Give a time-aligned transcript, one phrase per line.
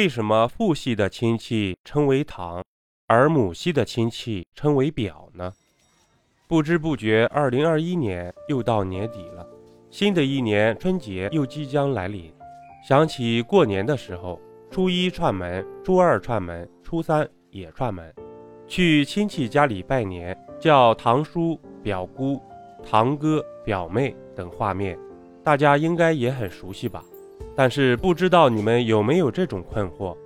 [0.00, 2.64] 为什么父系的亲戚称为堂，
[3.06, 5.52] 而母系的亲戚称为表呢？
[6.48, 9.46] 不知不觉，二零二一年又到年底了，
[9.90, 12.32] 新的一年春节又即将来临。
[12.82, 14.40] 想起过年的时候，
[14.70, 18.10] 初一串门，初二串门，初三也串门，
[18.66, 22.40] 去亲戚家里拜年，叫堂叔、表姑、
[22.82, 24.98] 堂哥、表妹等画面，
[25.44, 27.04] 大家应该也很熟悉吧？
[27.62, 30.16] 但是不知道你们有没有这种困惑：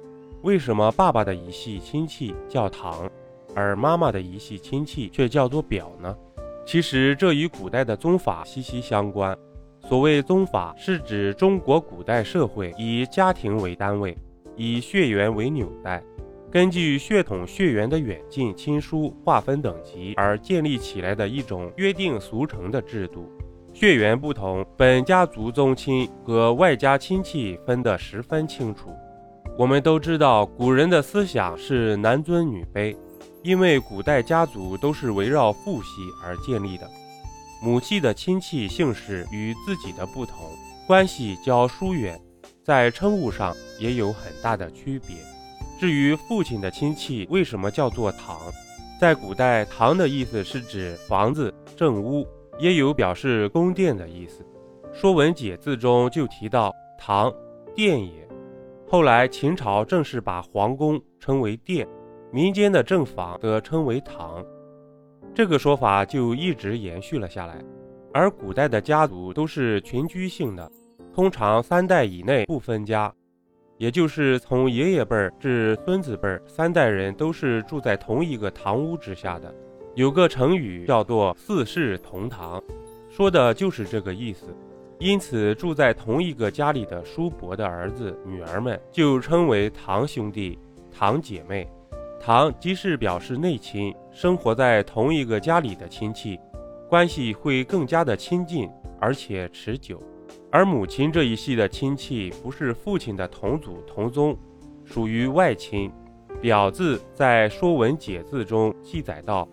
[0.43, 3.11] 为什么爸爸的一系亲戚叫堂，
[3.57, 6.17] 而妈妈的一系亲戚却叫做表呢？
[6.65, 9.37] 其实这与古代的宗法息息相关。
[9.81, 14.17] 所谓宗法，是指中国古代社会以家庭为单位，
[14.55, 16.01] 以血缘为纽带，
[16.53, 23.29] 根据血统血缘的远近亲疏划分等级而建立起来的一种约定俗成的制度。
[23.77, 28.89] 血缘不同，本家族宗亲和外家亲戚分得十分清楚。
[29.59, 32.97] 我们都知道，古人的思想是男尊女卑，
[33.43, 35.89] 因为古代家族都是围绕父系
[36.23, 36.89] 而建立的。
[37.61, 40.37] 母系的亲戚姓氏与自己的不同，
[40.87, 42.17] 关系较疏远，
[42.63, 45.17] 在称呼上也有很大的区别。
[45.81, 48.39] 至于父亲的亲戚为什么叫做堂，
[49.01, 52.25] 在古代“堂”的意思是指房子、正屋，
[52.59, 54.43] 也有表示宫殿的意思。
[54.93, 57.33] 《说文解字》中就提到“堂，
[57.75, 58.29] 殿也”。
[58.87, 61.89] 后来秦朝正式把皇宫称为殿，
[62.31, 64.45] 民间的正房则称为堂。
[65.35, 67.61] 这个说法就一直延续了下来，
[68.13, 70.71] 而古代的家族都是群居性的，
[71.13, 73.13] 通常三代以内不分家，
[73.79, 79.53] 也就是从爷爷辈儿至孙子辈儿，三代人都是住在同一个堂屋之下的。
[79.97, 82.61] 有个成语叫做“四世同堂”，
[83.09, 84.47] 说的就是这个意思。
[84.99, 90.59] 因此，住在同一个家里的叔伯的儿子、女儿们就称为堂兄弟、
[90.91, 91.69] 堂姐妹。
[92.21, 96.41] 堂即是表示内亲，生活在同一个家里的亲戚，
[96.89, 98.69] 关系会更加的亲近，
[98.99, 100.03] 而且持久。
[100.51, 104.37] 而母亲这一系的亲戚不是父亲的同祖同宗，
[104.85, 105.89] 属于外亲。
[106.41, 109.49] 表字在《说文解字》中记载道：“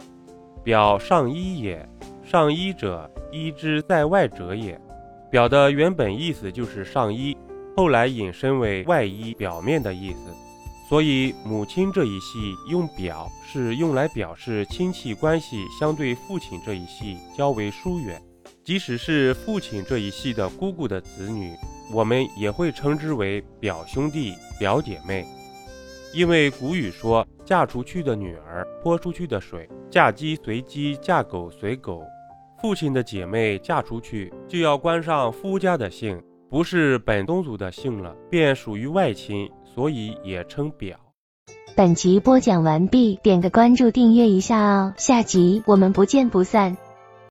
[0.63, 1.87] 表上衣也，
[2.23, 4.79] 上衣者，衣之在外者也。”
[5.31, 7.37] 表的原本意思就是上衣，
[7.77, 10.19] 后来引申为外衣、表面的意思。
[10.89, 18.21] 所以，母亲这一系用表是用来表示亲戚关系相对父亲这一系较为疏远。
[18.63, 21.53] 即使是父亲这一系的姑姑的子女，
[21.93, 25.25] 我们也会称之为表兄弟、表姐妹。
[26.13, 32.03] 因为古语说：“嫁出去的女儿泼出去的水，嫁鸡随鸡，嫁狗随狗。”
[32.61, 39.49] 父亲的姐妹嫁出去就要冠上夫家的姓，不是本宗族的姓了，便属于外亲。
[39.73, 40.97] 所以也称表。
[41.77, 46.75] 本集播讲完毕，点个关注，订阅一下哦，下集我们不见不散。